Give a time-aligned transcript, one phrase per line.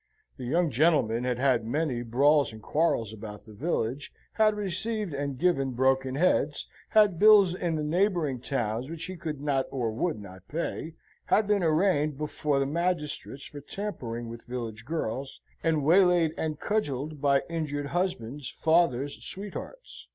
[0.37, 5.37] The young gentleman had had many brawls and quarrels about the village, had received and
[5.37, 10.19] given broken heads, had bills in the neighbouring towns which he could not or would
[10.19, 10.95] not pay;
[11.25, 17.21] had been arraigned before the magistrates for tampering with village girls, and waylaid and cudgelled
[17.21, 20.07] by injured husbands, fathers, sweethearts.